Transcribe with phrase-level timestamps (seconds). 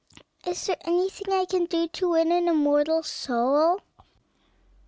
[0.47, 3.81] Is there anything I can do to win an immortal soul?"